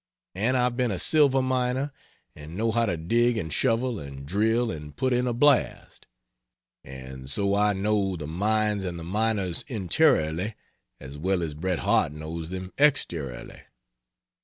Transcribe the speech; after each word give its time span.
And 0.33 0.57
I've 0.57 0.75
been 0.75 0.89
a 0.89 0.97
silver 0.97 1.43
miner 1.43 1.91
and 2.35 2.57
know 2.57 2.71
how 2.71 2.87
to 2.87 2.97
dig 2.97 3.37
and 3.37 3.53
shovel 3.53 3.99
and 3.99 4.25
drill 4.25 4.71
and 4.71 4.95
put 4.95 5.13
in 5.13 5.27
a 5.27 5.31
blast. 5.31 6.07
And 6.83 7.29
so 7.29 7.53
I 7.53 7.73
know 7.73 8.15
the 8.15 8.25
mines 8.25 8.83
and 8.83 8.97
the 8.97 9.03
miners 9.03 9.63
interiorly 9.67 10.55
as 10.99 11.19
well 11.19 11.43
as 11.43 11.53
Bret 11.53 11.77
Harte 11.85 12.13
knows 12.13 12.49
them 12.49 12.73
exteriorly. 12.79 13.61